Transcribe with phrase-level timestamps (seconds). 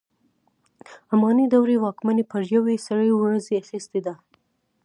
[1.13, 4.13] اماني دورې واکمني پر یوې سرې ورځې اخیستې ده.